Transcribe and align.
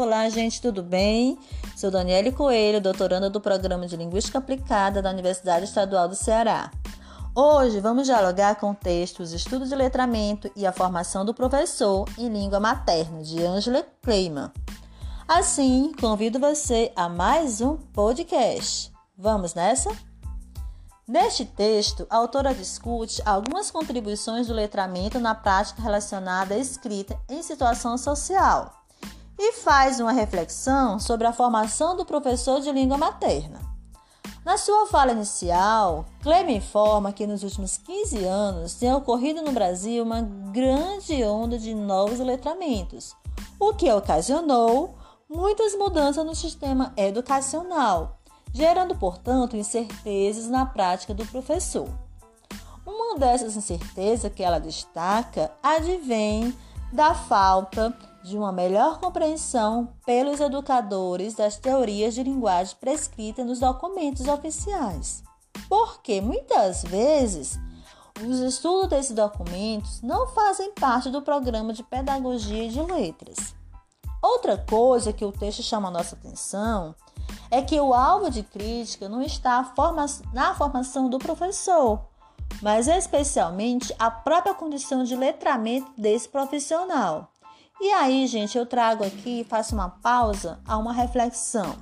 Olá, 0.00 0.26
gente, 0.30 0.62
tudo 0.62 0.82
bem? 0.82 1.38
Sou 1.76 1.90
Daniele 1.90 2.32
Coelho, 2.32 2.80
doutoranda 2.80 3.28
do 3.28 3.38
Programa 3.38 3.86
de 3.86 3.98
Linguística 3.98 4.38
Aplicada 4.38 5.02
da 5.02 5.10
Universidade 5.10 5.66
Estadual 5.66 6.08
do 6.08 6.14
Ceará. 6.14 6.70
Hoje 7.34 7.80
vamos 7.80 8.06
dialogar 8.06 8.54
com 8.54 8.70
o 8.70 8.74
texto 8.74 9.20
Os 9.20 9.34
Estudos 9.34 9.68
de 9.68 9.74
Letramento 9.74 10.50
e 10.56 10.64
a 10.64 10.72
Formação 10.72 11.22
do 11.22 11.34
Professor 11.34 12.08
em 12.16 12.30
Língua 12.30 12.58
Materna, 12.58 13.22
de 13.22 13.44
Angela 13.44 13.84
Kleiman. 14.00 14.50
Assim, 15.28 15.92
convido 16.00 16.40
você 16.40 16.90
a 16.96 17.06
mais 17.06 17.60
um 17.60 17.76
podcast. 17.76 18.90
Vamos 19.18 19.52
nessa? 19.52 19.94
Neste 21.06 21.44
texto, 21.44 22.06
a 22.08 22.16
autora 22.16 22.54
discute 22.54 23.20
algumas 23.26 23.70
contribuições 23.70 24.46
do 24.46 24.54
letramento 24.54 25.20
na 25.20 25.34
prática 25.34 25.82
relacionada 25.82 26.54
à 26.54 26.58
escrita 26.58 27.20
em 27.28 27.42
situação 27.42 27.98
social 27.98 28.79
e 29.42 29.52
faz 29.54 29.98
uma 29.98 30.12
reflexão 30.12 30.98
sobre 30.98 31.26
a 31.26 31.32
formação 31.32 31.96
do 31.96 32.04
professor 32.04 32.60
de 32.60 32.70
língua 32.70 32.98
materna. 32.98 33.58
Na 34.44 34.56
sua 34.56 34.86
fala 34.86 35.12
inicial, 35.12 36.04
Clem 36.22 36.56
informa 36.56 37.12
que 37.12 37.26
nos 37.26 37.42
últimos 37.42 37.76
15 37.78 38.24
anos 38.24 38.74
tem 38.74 38.92
ocorrido 38.92 39.42
no 39.42 39.52
Brasil 39.52 40.02
uma 40.02 40.20
grande 40.20 41.24
onda 41.24 41.58
de 41.58 41.74
novos 41.74 42.20
letramentos, 42.20 43.16
o 43.58 43.74
que 43.74 43.90
ocasionou 43.90 44.94
muitas 45.28 45.74
mudanças 45.74 46.24
no 46.24 46.34
sistema 46.34 46.92
educacional 46.96 48.20
gerando, 48.52 48.94
portanto, 48.96 49.56
incertezas 49.56 50.48
na 50.48 50.66
prática 50.66 51.14
do 51.14 51.24
professor. 51.26 51.88
Uma 52.84 53.18
dessas 53.18 53.56
incertezas 53.56 54.32
que 54.32 54.42
ela 54.42 54.58
destaca 54.58 55.50
advém 55.62 56.56
da 56.92 57.14
falta 57.14 57.90
de 57.90 58.09
uma 58.36 58.52
melhor 58.52 58.98
compreensão 59.00 59.94
pelos 60.04 60.40
educadores 60.40 61.34
das 61.34 61.56
teorias 61.56 62.14
de 62.14 62.22
linguagem 62.22 62.76
prescritas 62.80 63.46
nos 63.46 63.60
documentos 63.60 64.28
oficiais. 64.28 65.22
Porque 65.68 66.20
muitas 66.20 66.82
vezes 66.82 67.58
os 68.22 68.40
estudos 68.40 68.88
desses 68.88 69.14
documentos 69.14 70.02
não 70.02 70.28
fazem 70.28 70.72
parte 70.74 71.08
do 71.10 71.22
programa 71.22 71.72
de 71.72 71.82
pedagogia 71.82 72.68
de 72.68 72.80
letras. 72.82 73.54
Outra 74.22 74.58
coisa 74.58 75.12
que 75.12 75.24
o 75.24 75.32
texto 75.32 75.62
chama 75.62 75.88
a 75.88 75.92
nossa 75.92 76.14
atenção 76.14 76.94
é 77.50 77.62
que 77.62 77.80
o 77.80 77.94
alvo 77.94 78.30
de 78.30 78.42
crítica 78.42 79.08
não 79.08 79.22
está 79.22 79.72
na 80.32 80.54
formação 80.54 81.08
do 81.08 81.18
professor, 81.18 82.00
mas 82.60 82.86
especialmente 82.86 83.94
a 83.98 84.10
própria 84.10 84.54
condição 84.54 85.02
de 85.02 85.16
letramento 85.16 85.90
desse 85.96 86.28
profissional. 86.28 87.30
E 87.82 87.90
aí, 87.92 88.26
gente, 88.26 88.58
eu 88.58 88.66
trago 88.66 89.02
aqui, 89.02 89.42
faço 89.48 89.74
uma 89.74 89.88
pausa 89.88 90.60
a 90.66 90.76
uma 90.76 90.92
reflexão. 90.92 91.78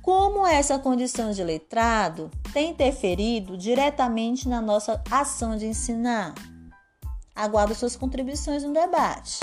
Como 0.00 0.46
essa 0.46 0.78
condição 0.78 1.32
de 1.32 1.42
letrado 1.42 2.30
tem 2.52 2.70
interferido 2.70 3.58
diretamente 3.58 4.48
na 4.48 4.60
nossa 4.60 5.02
ação 5.10 5.56
de 5.56 5.66
ensinar? 5.66 6.34
Aguardo 7.34 7.74
suas 7.74 7.96
contribuições 7.96 8.62
no 8.62 8.72
debate. 8.72 9.40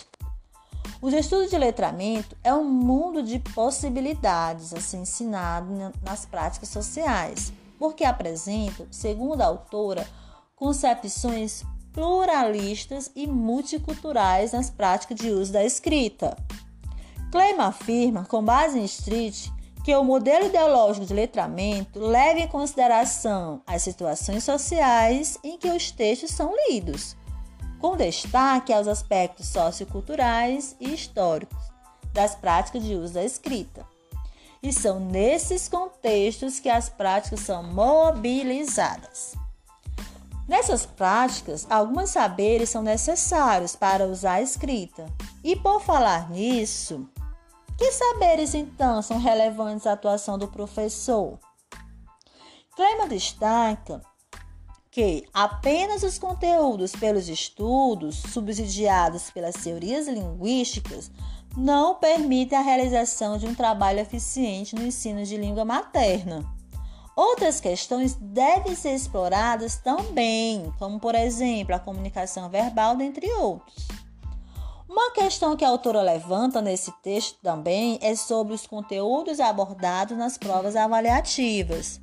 Os 1.01 1.13
estudos 1.13 1.49
de 1.49 1.57
letramento 1.57 2.35
é 2.41 2.53
um 2.53 2.63
mundo 2.63 3.21
de 3.21 3.37
possibilidades 3.37 4.73
a 4.73 4.79
ser 4.79 4.97
ensinado 4.97 5.67
nas 6.01 6.25
práticas 6.25 6.69
sociais, 6.69 7.51
porque 7.77 8.05
apresentam, 8.05 8.87
segundo 8.89 9.41
a 9.41 9.45
autora, 9.47 10.07
concepções 10.55 11.65
pluralistas 11.97 13.09
e 13.15 13.25
multiculturais 13.25 14.51
nas 14.51 14.69
práticas 14.69 15.17
de 15.17 15.31
uso 15.31 15.51
da 15.51 15.65
escrita. 15.65 16.37
Kleima 17.31 17.65
afirma, 17.65 18.23
com 18.23 18.43
base 18.43 18.77
em 18.77 18.85
Street, 18.85 19.47
que 19.83 19.95
o 19.95 20.03
modelo 20.03 20.45
ideológico 20.45 21.07
de 21.07 21.13
letramento 21.15 21.99
leva 21.99 22.39
em 22.39 22.47
consideração 22.47 23.63
as 23.65 23.81
situações 23.81 24.43
sociais 24.43 25.39
em 25.43 25.57
que 25.57 25.69
os 25.69 25.89
textos 25.89 26.29
são 26.29 26.53
lidos 26.69 27.17
com 27.79 27.97
destaque 27.97 28.71
aos 28.71 28.87
aspectos 28.87 29.47
socioculturais 29.47 30.75
e 30.79 30.93
históricos 30.93 31.57
das 32.13 32.35
práticas 32.35 32.83
de 32.83 32.93
uso 32.93 33.15
da 33.15 33.23
escrita. 33.23 33.83
E 34.61 34.71
são 34.71 34.99
nesses 34.99 35.67
contextos 35.67 36.59
que 36.59 36.69
as 36.69 36.89
práticas 36.89 37.39
são 37.39 37.63
mobilizadas. 37.63 39.46
Nessas 40.47 40.85
práticas, 40.85 41.67
alguns 41.69 42.11
saberes 42.11 42.69
são 42.69 42.81
necessários 42.81 43.75
para 43.75 44.05
usar 44.05 44.33
a 44.33 44.41
escrita. 44.41 45.05
E 45.43 45.55
por 45.55 45.81
falar 45.81 46.29
nisso, 46.29 47.09
que 47.77 47.91
saberes 47.91 48.53
então 48.53 49.01
são 49.01 49.19
relevantes 49.19 49.85
à 49.85 49.91
atuação 49.91 50.37
do 50.37 50.47
professor? 50.47 51.37
Clema 52.75 53.07
destaca 53.07 54.01
que 54.89 55.27
apenas 55.33 56.01
os 56.01 56.17
conteúdos 56.17 56.91
pelos 56.93 57.27
estudos 57.27 58.15
subsidiados 58.15 59.29
pelas 59.29 59.55
teorias 59.55 60.07
linguísticas 60.07 61.11
não 61.55 61.95
permitem 61.95 62.57
a 62.57 62.61
realização 62.61 63.37
de 63.37 63.45
um 63.45 63.53
trabalho 63.53 63.99
eficiente 63.99 64.75
no 64.75 64.83
ensino 64.83 65.23
de 65.23 65.37
língua 65.37 65.65
materna. 65.65 66.56
Outras 67.17 67.59
questões 67.59 68.13
devem 68.13 68.75
ser 68.75 68.93
exploradas 68.93 69.77
também, 69.77 70.71
como 70.77 70.99
por 70.99 71.15
exemplo 71.15 71.73
a 71.73 71.79
comunicação 71.79 72.47
verbal, 72.47 72.95
dentre 72.95 73.27
outros. 73.33 73.87
Uma 74.87 75.09
questão 75.09 75.57
que 75.57 75.65
a 75.65 75.69
autora 75.69 76.03
levanta 76.03 76.61
nesse 76.61 76.91
texto 77.01 77.39
também 77.41 77.97
é 78.03 78.15
sobre 78.15 78.53
os 78.53 78.67
conteúdos 78.67 79.39
abordados 79.39 80.15
nas 80.15 80.37
provas 80.37 80.75
avaliativas. 80.75 81.99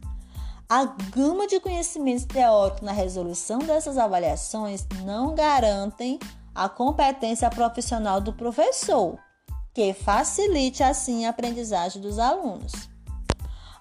A 0.69 0.84
gama 0.84 1.46
de 1.46 1.60
conhecimentos 1.60 2.25
teóricos 2.25 2.82
na 2.82 2.91
resolução 2.91 3.60
dessas 3.60 3.96
avaliações 3.96 4.84
não 5.04 5.32
garantem 5.32 6.19
a 6.52 6.69
competência 6.69 7.48
profissional 7.50 8.20
do 8.20 8.32
professor, 8.32 9.16
que 9.72 9.94
facilite 9.94 10.82
assim 10.82 11.25
a 11.25 11.31
aprendizagem 11.31 12.02
dos 12.02 12.19
alunos. 12.19 12.92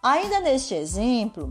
Ainda 0.04 0.42
neste 0.42 0.74
exemplo, 0.74 1.50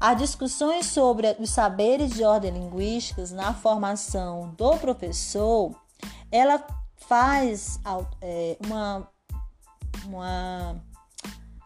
as 0.00 0.16
discussões 0.16 0.86
sobre 0.86 1.36
os 1.38 1.50
saberes 1.50 2.14
de 2.14 2.24
ordem 2.24 2.50
linguísticas 2.50 3.30
na 3.30 3.52
formação 3.52 4.54
do 4.56 4.78
professor, 4.78 5.74
ela 6.32 6.64
faz 6.96 7.78
é, 8.22 8.56
uma, 8.64 9.06
uma 10.06 10.82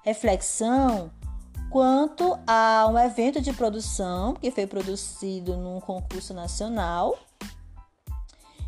reflexão 0.02 1.08
quanto 1.70 2.36
a 2.44 2.88
um 2.90 2.98
evento 2.98 3.40
de 3.40 3.52
produção 3.52 4.34
que 4.34 4.50
foi 4.50 4.66
produzido 4.66 5.56
num 5.56 5.80
concurso 5.80 6.34
nacional, 6.34 7.16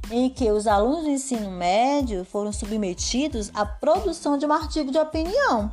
em 0.09 0.31
que 0.31 0.49
os 0.53 0.69
alunos 0.69 1.03
do 1.03 1.11
ensino 1.11 1.51
médio 1.51 2.25
foram 2.25 2.53
submetidos 2.53 3.51
à 3.53 3.67
produção 3.67 4.39
de 4.39 4.47
um 4.47 4.53
artigo 4.53 4.93
de 4.93 4.99
opinião. 4.99 5.73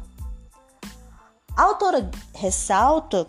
A 1.56 1.64
autora 1.64 2.09
ressalta 2.34 3.28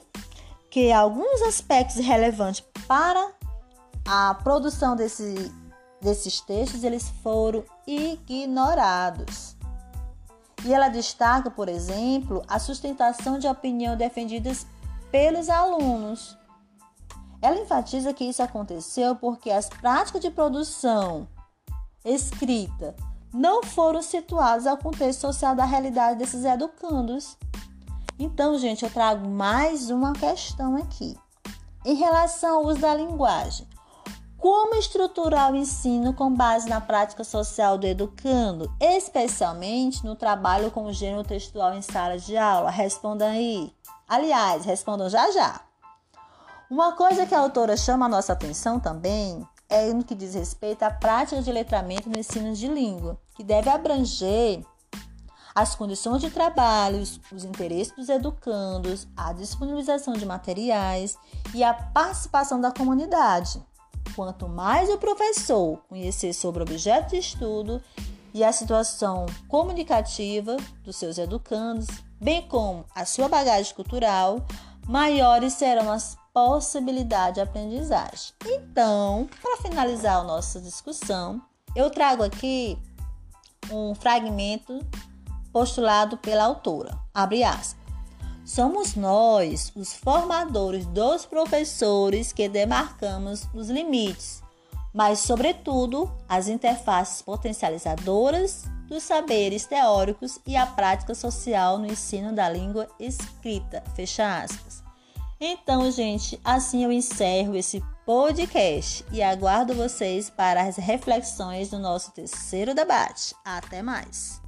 que 0.71 0.91
alguns 0.91 1.43
aspectos 1.43 1.97
relevantes 1.97 2.65
para 2.89 3.33
a 4.07 4.35
produção 4.43 4.97
desse, 4.97 5.53
desses 6.01 6.41
textos 6.41 6.85
eles 6.85 7.09
foram 7.23 7.65
ignorados. 7.87 9.57
E 10.65 10.73
ela 10.73 10.89
destaca, 10.89 11.51
por 11.51 11.69
exemplo, 11.69 12.43
a 12.49 12.59
sustentação 12.59 13.39
de 13.39 13.47
opinião 13.47 13.97
defendidas 13.97 14.67
pelos 15.11 15.51
alunos. 15.51 16.37
Ela 17.43 17.61
enfatiza 17.61 18.15
que 18.15 18.25
isso 18.25 18.43
aconteceu 18.43 19.15
porque 19.17 19.51
as 19.51 19.69
práticas 19.69 20.23
de 20.23 20.31
produção 20.31 21.29
escrita 22.03 22.97
não 23.33 23.63
foram 23.63 24.01
situadas 24.01 24.67
ao 24.67 24.79
contexto 24.79 25.21
social 25.21 25.55
da 25.55 25.65
realidade 25.65 26.19
desses 26.19 26.45
educandos. 26.45 27.37
Então, 28.19 28.57
gente, 28.59 28.85
eu 28.85 28.91
trago 28.91 29.29
mais 29.29 29.91
uma 29.91 30.13
questão 30.13 30.77
aqui. 30.77 31.17
Em 31.85 31.95
relação 31.95 32.59
ao 32.59 32.67
uso 32.67 32.81
da 32.81 32.95
linguagem, 32.95 33.67
como 34.39 34.75
estruturar 34.75 35.53
o 35.53 35.57
ensino 35.57 36.15
com 36.15 36.33
base 36.33 36.69
na 36.69 36.81
prática 36.81 37.25
social 37.25 37.77
do 37.77 37.87
educando, 37.87 38.73
especialmente 38.81 40.05
no 40.05 40.15
trabalho 40.15 40.71
com 40.71 40.85
o 40.85 40.93
gênero 40.93 41.25
textual 41.25 41.75
em 41.75 41.83
sala 41.83 42.19
de 42.19 42.37
aula? 42.37 42.71
Respondam 42.71 43.29
aí. 43.29 43.75
Aliás, 44.07 44.65
respondam 44.65 45.09
já 45.09 45.31
já. 45.33 45.61
Uma 46.71 46.93
coisa 46.93 47.27
que 47.27 47.35
a 47.35 47.41
autora 47.41 47.77
chama 47.77 48.07
a 48.07 48.09
nossa 48.09 48.33
atenção 48.33 48.79
também 48.79 49.47
é 49.69 49.93
no 49.93 50.05
que 50.05 50.15
diz 50.15 50.35
respeito 50.35 50.83
à 50.83 50.91
prática 50.91 51.43
de 51.43 51.51
letramento 51.51 52.09
no 52.09 52.19
ensino 52.19 52.55
de 52.55 52.69
língua, 52.69 53.19
que 53.35 53.43
deve 53.43 53.69
abranger 53.69 54.63
as 55.55 55.75
condições 55.77 56.21
de 56.21 56.31
trabalho, 56.31 57.01
os 57.01 57.45
interesses 57.45 57.95
dos 57.95 58.09
educandos, 58.09 59.07
a 59.17 59.33
disponibilização 59.33 60.15
de 60.15 60.27
materiais 60.27 61.17
e 61.55 61.63
a 61.63 61.73
participação 61.73 62.61
da 62.61 62.73
comunidade. 62.73 63.63
Quanto 64.17 64.49
mais 64.49 64.91
o 64.91 64.99
professor 64.99 65.79
conhecer 65.89 66.33
sobre 66.33 66.63
o 66.63 66.67
objeto 66.67 67.11
de 67.11 67.19
estudo 67.19 67.81
e 68.33 68.43
a 68.43 68.53
situação 68.53 69.27
comunicativa 69.49 70.57
dos 70.83 70.97
seus 70.97 71.19
educandos, 71.19 71.87
bem 72.21 72.43
como 72.49 72.85
a 72.95 73.05
sua 73.05 73.29
bagagem 73.29 73.75
cultural, 73.75 74.45
maiores 74.89 75.53
serão 75.53 75.91
as 75.91 76.17
possibilidades 76.33 77.35
de 77.35 77.41
aprendizagem. 77.41 78.35
Então, 78.45 79.29
para 79.41 79.63
finalizar 79.63 80.17
a 80.17 80.25
nossa 80.25 80.61
discussão, 80.61 81.41
eu 81.77 81.91
trago 81.91 82.25
aqui 82.25 82.77
um 83.71 83.95
fragmento 83.95 84.85
postulado 85.55 86.17
pela 86.17 86.43
autora. 86.43 86.99
Abre 87.15 87.45
aspas. 87.45 87.77
Somos 88.45 88.97
nós, 88.97 89.73
os 89.77 89.95
formadores 89.95 90.85
dos 90.87 91.25
professores, 91.25 92.33
que 92.33 92.49
demarcamos 92.49 93.49
os 93.55 93.71
limites, 93.71 94.43
mas, 94.93 95.21
sobretudo, 95.21 96.13
as 96.29 96.49
interfaces 96.49 97.23
potencializadoras 97.23 98.65
dos 98.87 99.03
saberes 99.05 99.65
teóricos 99.65 100.39
e 100.45 100.57
a 100.57 100.67
prática 100.67 101.15
social 101.15 101.79
no 101.79 101.87
ensino 101.87 102.35
da 102.35 102.51
língua 102.51 102.87
escrita. 102.99 103.83
Fecha 103.95 104.43
aspas. 104.43 104.83
Então, 105.41 105.91
gente, 105.91 106.39
assim 106.45 106.85
eu 106.85 106.93
encerro 106.93 107.57
esse 107.57 107.83
podcast 108.05 109.05
e 109.11 109.23
aguardo 109.23 109.73
vocês 109.73 110.29
para 110.29 110.63
as 110.63 110.77
reflexões 110.77 111.71
do 111.71 111.79
nosso 111.79 112.13
terceiro 112.13 112.75
debate. 112.75 113.35
Até 113.45 113.83
mais! 113.83 114.44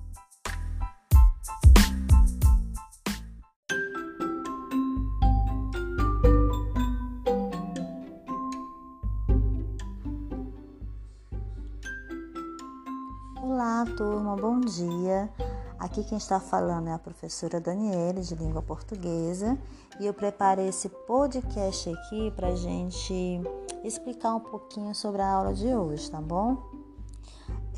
Olá, 13.49 13.85
turma, 13.97 14.35
bom 14.35 14.59
dia. 14.59 15.31
Aqui 15.79 16.03
quem 16.03 16.19
está 16.19 16.41
falando 16.41 16.89
é 16.89 16.93
a 16.93 16.99
professora 16.99 17.61
Daniele, 17.61 18.21
de 18.21 18.35
língua 18.35 18.61
portuguesa, 18.61 19.57
e 20.01 20.07
eu 20.07 20.13
preparei 20.13 20.67
esse 20.67 20.89
podcast 20.89 21.89
aqui 21.89 22.33
para 22.33 22.57
gente 22.57 23.41
explicar 23.85 24.35
um 24.35 24.41
pouquinho 24.41 24.93
sobre 24.97 25.23
a 25.23 25.31
aula 25.31 25.55
de 25.55 25.69
hoje, 25.69 26.11
tá 26.11 26.21
bom? 26.21 26.61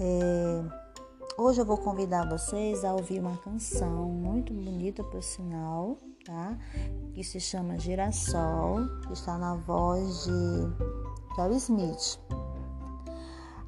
É... 0.00 0.65
Hoje 1.37 1.61
eu 1.61 1.67
vou 1.67 1.76
convidar 1.76 2.26
vocês 2.26 2.82
a 2.82 2.94
ouvir 2.94 3.21
uma 3.21 3.37
canção 3.37 4.06
muito 4.06 4.55
bonita, 4.55 5.05
por 5.05 5.23
sinal, 5.23 5.99
tá? 6.25 6.56
Que 7.12 7.23
se 7.23 7.38
chama 7.38 7.79
Girassol, 7.79 8.88
que 9.06 9.12
está 9.12 9.37
na 9.37 9.55
voz 9.55 10.25
de 10.25 11.37
Carl 11.37 11.53
Smith. 11.53 12.19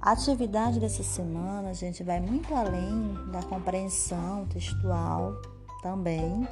A 0.03 0.13
atividade 0.13 0.81
dessa 0.81 1.03
semana, 1.03 1.69
a 1.69 1.73
gente 1.75 2.03
vai 2.03 2.19
muito 2.21 2.55
além 2.55 3.13
da 3.31 3.43
compreensão 3.43 4.47
textual 4.47 5.35
também, 5.83 6.49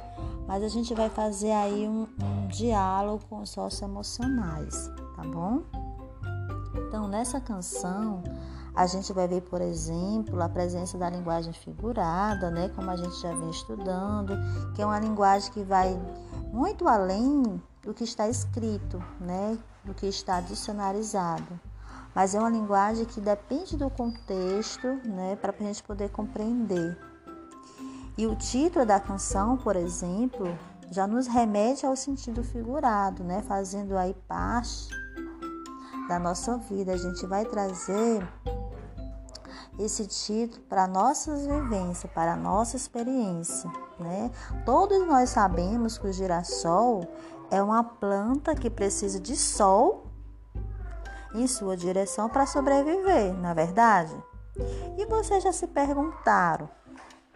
mas 0.47 0.63
a 0.63 0.67
gente 0.67 0.93
vai 0.93 1.09
fazer 1.09 1.51
aí 1.53 1.87
um, 1.87 2.07
um 2.23 2.47
diálogo 2.47 3.23
com 3.27 3.41
os 3.41 3.49
socioemocionais, 3.49 4.91
tá 5.15 5.23
bom? 5.23 5.63
Então, 6.75 7.07
nessa 7.07 7.41
canção, 7.41 8.21
a 8.75 8.85
gente 8.85 9.11
vai 9.13 9.27
ver, 9.27 9.41
por 9.41 9.61
exemplo, 9.61 10.39
a 10.39 10.47
presença 10.47 10.95
da 10.99 11.09
linguagem 11.09 11.51
figurada, 11.51 12.51
né, 12.51 12.69
como 12.75 12.91
a 12.91 12.95
gente 12.95 13.19
já 13.19 13.33
vem 13.33 13.49
estudando, 13.49 14.37
que 14.75 14.81
é 14.83 14.85
uma 14.85 14.99
linguagem 14.99 15.51
que 15.51 15.63
vai 15.63 15.99
muito 16.53 16.87
além 16.87 17.59
do 17.81 17.95
que 17.95 18.03
está 18.03 18.29
escrito, 18.29 19.03
né, 19.19 19.57
do 19.83 19.95
que 19.95 20.05
está 20.05 20.39
dicionarizado 20.39 21.59
mas 22.13 22.35
é 22.35 22.39
uma 22.39 22.49
linguagem 22.49 23.05
que 23.05 23.21
depende 23.21 23.77
do 23.77 23.89
contexto, 23.89 24.87
né, 25.05 25.35
para 25.35 25.53
a 25.57 25.63
gente 25.63 25.83
poder 25.83 26.09
compreender. 26.09 26.97
E 28.17 28.27
o 28.27 28.35
título 28.35 28.85
da 28.85 28.99
canção, 28.99 29.55
por 29.57 29.75
exemplo, 29.75 30.47
já 30.91 31.07
nos 31.07 31.27
remete 31.27 31.85
ao 31.85 31.95
sentido 31.95 32.43
figurado, 32.43 33.23
né, 33.23 33.41
fazendo 33.41 33.97
aí 33.97 34.13
parte 34.27 34.89
da 36.07 36.19
nossa 36.19 36.57
vida. 36.57 36.93
A 36.93 36.97
gente 36.97 37.25
vai 37.25 37.45
trazer 37.45 38.27
esse 39.77 40.05
título 40.05 40.61
para 40.67 40.87
nossas 40.87 41.45
vivências, 41.45 42.11
para 42.11 42.33
a 42.33 42.35
nossa 42.35 42.75
experiência, 42.75 43.71
né? 43.97 44.29
Todos 44.65 45.07
nós 45.07 45.29
sabemos 45.29 45.97
que 45.97 46.07
o 46.07 46.11
girassol 46.11 47.07
é 47.49 47.63
uma 47.63 47.83
planta 47.83 48.53
que 48.53 48.69
precisa 48.69 49.19
de 49.19 49.37
sol 49.37 50.08
em 51.33 51.47
sua 51.47 51.77
direção 51.77 52.29
para 52.29 52.45
sobreviver, 52.45 53.33
na 53.33 53.51
é 53.51 53.53
verdade? 53.53 54.15
E 54.97 55.05
vocês 55.05 55.43
já 55.43 55.51
se 55.51 55.67
perguntaram 55.67 56.69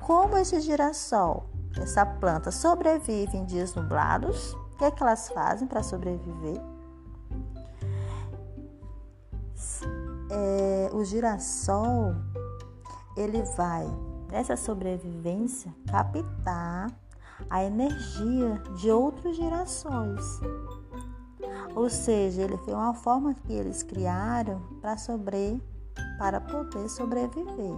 como 0.01 0.37
esse 0.37 0.59
girassol, 0.59 1.49
essa 1.79 2.05
planta, 2.05 2.51
sobrevive 2.51 3.37
em 3.37 3.45
dias 3.45 3.73
nublados? 3.73 4.53
O 4.53 4.77
que, 4.77 4.85
é 4.85 4.91
que 4.91 5.01
elas 5.01 5.29
fazem 5.29 5.67
para 5.67 5.83
sobreviver? 5.83 6.59
É, 10.29 10.89
o 10.93 11.03
girassol 11.05 12.15
ele 13.15 13.43
vai 13.55 13.85
nessa 14.29 14.57
sobrevivência 14.57 15.73
captar 15.89 16.91
a 17.49 17.63
energia 17.63 18.61
de 18.75 18.89
outros 18.89 19.35
girassóis 19.35 20.39
ou 21.75 21.89
seja, 21.89 22.41
ele 22.41 22.57
foi 22.57 22.73
uma 22.73 22.93
forma 22.93 23.33
que 23.33 23.53
eles 23.53 23.83
criaram 23.83 24.61
para 24.81 24.97
sobre 24.97 25.61
para 26.17 26.39
poder 26.39 26.89
sobreviver. 26.89 27.75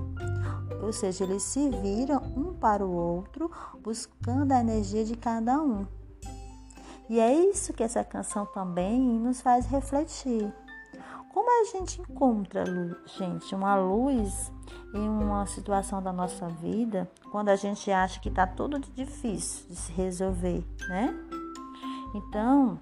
Ou 0.82 0.94
seja, 0.94 1.24
eles 1.24 1.44
se 1.44 1.70
viram 1.70 2.22
um 2.36 2.54
para 2.54 2.86
o 2.86 2.92
outro, 2.92 3.52
buscando 3.82 4.52
a 4.52 4.60
energia 4.60 5.04
de 5.04 5.16
cada 5.16 5.62
um. 5.62 5.86
E 7.10 7.20
é 7.20 7.34
isso 7.34 7.74
que 7.74 7.84
essa 7.84 8.04
canção 8.04 8.46
também 8.46 9.00
nos 9.00 9.42
faz 9.42 9.66
refletir. 9.66 10.52
Como 11.34 11.50
a 11.50 11.66
gente 11.72 12.02
encontra, 12.02 12.64
gente, 13.18 13.54
uma 13.54 13.76
luz 13.76 14.52
em 14.94 15.08
uma 15.10 15.46
situação 15.46 16.02
da 16.02 16.14
nossa 16.14 16.48
vida 16.48 17.10
quando 17.32 17.50
a 17.50 17.56
gente 17.56 17.92
acha 17.92 18.20
que 18.20 18.30
está 18.30 18.48
tudo 18.48 18.80
difícil 18.80 19.68
de 19.68 19.76
se 19.76 19.92
resolver, 19.92 20.64
né? 20.88 21.14
Então, 22.16 22.80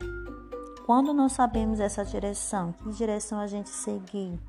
quando 0.86 1.14
não 1.14 1.30
sabemos 1.30 1.80
essa 1.80 2.04
direção, 2.04 2.74
que 2.74 2.90
direção 2.92 3.40
a 3.40 3.48
gente 3.48 3.70
seguir? 3.70 4.40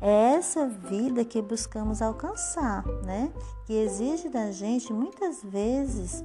É 0.00 0.34
essa 0.34 0.68
vida 0.68 1.24
que 1.24 1.42
buscamos 1.42 2.00
alcançar, 2.00 2.86
né? 3.04 3.32
Que 3.66 3.72
exige 3.72 4.28
da 4.28 4.52
gente 4.52 4.92
muitas 4.92 5.42
vezes 5.42 6.24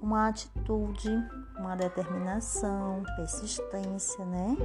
uma 0.00 0.28
atitude, 0.28 1.10
uma 1.58 1.74
determinação, 1.74 3.02
persistência, 3.16 4.24
né? 4.24 4.56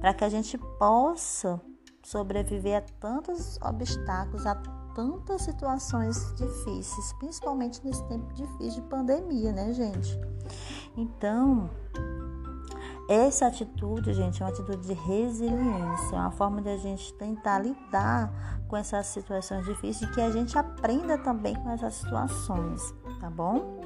Para 0.00 0.12
que 0.12 0.24
a 0.24 0.28
gente 0.28 0.58
possa 0.78 1.60
sobreviver 2.02 2.78
a 2.78 2.80
tantos 3.00 3.58
obstáculos, 3.62 4.44
a 4.44 4.56
tantas 4.94 5.42
situações 5.42 6.34
difíceis, 6.36 7.12
principalmente 7.14 7.84
nesse 7.84 8.04
tempo 8.08 8.32
difícil 8.34 8.82
de 8.82 8.88
pandemia, 8.88 9.52
né, 9.52 9.72
gente? 9.72 10.18
Então, 10.96 11.70
essa 13.12 13.46
atitude, 13.46 14.14
gente, 14.14 14.42
é 14.42 14.46
uma 14.46 14.50
atitude 14.50 14.86
de 14.86 14.94
resiliência, 14.94 16.16
é 16.16 16.18
uma 16.18 16.30
forma 16.30 16.62
de 16.62 16.70
a 16.70 16.76
gente 16.76 17.12
tentar 17.14 17.58
lidar 17.58 18.32
com 18.68 18.76
essas 18.76 19.06
situações 19.06 19.66
difíceis 19.66 20.10
e 20.10 20.14
que 20.14 20.20
a 20.20 20.30
gente 20.30 20.56
aprenda 20.56 21.18
também 21.18 21.54
com 21.54 21.70
essas 21.70 21.94
situações, 21.94 22.94
tá 23.20 23.28
bom? 23.28 23.80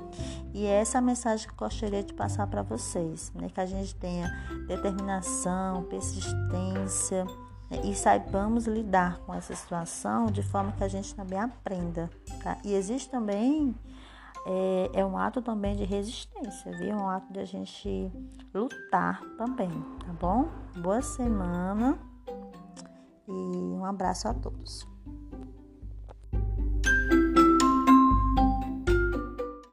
E 0.54 0.64
é 0.64 0.80
essa 0.80 1.00
mensagem 1.00 1.46
que 1.48 1.52
eu 1.52 1.58
gostaria 1.58 2.04
de 2.04 2.14
passar 2.14 2.46
para 2.46 2.62
vocês, 2.62 3.32
né? 3.34 3.48
Que 3.48 3.60
a 3.60 3.66
gente 3.66 3.94
tenha 3.96 4.28
determinação, 4.68 5.82
persistência 5.82 7.24
né? 7.68 7.80
e 7.82 7.94
saibamos 7.94 8.66
lidar 8.66 9.18
com 9.26 9.34
essa 9.34 9.54
situação 9.56 10.26
de 10.26 10.42
forma 10.42 10.72
que 10.72 10.84
a 10.84 10.88
gente 10.88 11.14
também 11.14 11.38
aprenda, 11.38 12.08
tá? 12.42 12.56
E 12.64 12.72
existe 12.72 13.10
também 13.10 13.74
é, 14.46 15.00
é 15.00 15.04
um 15.04 15.18
ato 15.18 15.42
também 15.42 15.74
de 15.74 15.84
resistência, 15.84 16.70
viu? 16.72 16.90
É 16.90 16.96
um 16.96 17.08
ato 17.08 17.32
de 17.32 17.40
a 17.40 17.44
gente 17.44 18.10
lutar 18.54 19.20
também, 19.36 19.70
tá 20.04 20.12
bom? 20.20 20.48
Boa 20.78 21.02
semana 21.02 21.98
e 23.26 23.32
um 23.32 23.84
abraço 23.84 24.28
a 24.28 24.34
todos. 24.34 24.95